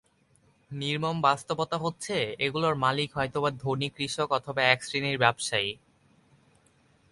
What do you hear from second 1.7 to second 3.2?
হচ্ছে, এগুলোর মালিক